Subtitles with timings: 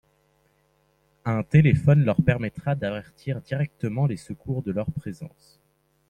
[1.25, 5.59] Un téléphone leur permettra d’avertir directement les secours de leur présence.